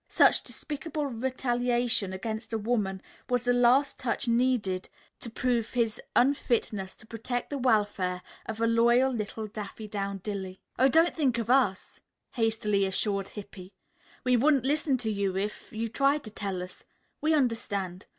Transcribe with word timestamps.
Such 0.09 0.41
despicable 0.41 1.05
retaliation 1.05 2.11
against 2.11 2.51
a 2.53 2.57
woman 2.57 3.03
was 3.29 3.45
the 3.45 3.53
last 3.53 3.99
touch 3.99 4.27
needed 4.27 4.89
to 5.19 5.29
prove 5.29 5.73
his 5.73 6.01
unfitness 6.15 6.95
to 6.95 7.05
protect 7.05 7.51
the 7.51 7.59
welfare 7.59 8.23
of 8.47 8.59
loyal 8.59 9.11
little 9.11 9.45
Daffydowndilly. 9.47 10.57
"Oh, 10.79 10.87
don't 10.87 11.15
think 11.15 11.37
of 11.37 11.51
us," 11.51 12.01
hastily 12.31 12.83
assured 12.87 13.29
Hippy. 13.29 13.75
"We 14.23 14.35
wouldn't 14.37 14.65
listen 14.65 14.97
to 14.97 15.11
you 15.11 15.37
if 15.37 15.71
you 15.71 15.87
tried 15.87 16.23
to 16.23 16.31
tell 16.31 16.63
us. 16.63 16.83
We 17.21 17.35
understand. 17.35 18.07